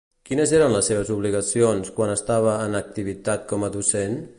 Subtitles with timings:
[0.27, 4.23] Quines eren les seves obligacions, quan estava en activitat com a docent?